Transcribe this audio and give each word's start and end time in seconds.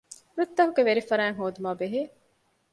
ރުއްތަކުގެ 0.37 0.81
ވެރިފަރާތް 0.87 1.37
ހޯދުމާބެހޭ 1.39 2.01